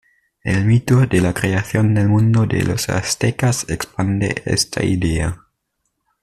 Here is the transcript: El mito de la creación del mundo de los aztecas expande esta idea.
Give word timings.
El 0.43 0.65
mito 0.65 1.05
de 1.05 1.21
la 1.21 1.31
creación 1.35 1.93
del 1.93 2.09
mundo 2.09 2.47
de 2.47 2.63
los 2.63 2.89
aztecas 2.89 3.69
expande 3.69 4.41
esta 4.47 4.83
idea. 4.83 5.45